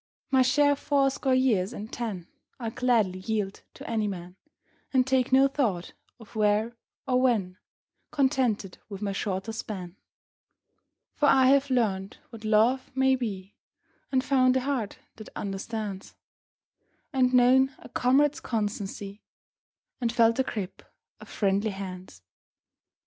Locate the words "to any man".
3.75-4.35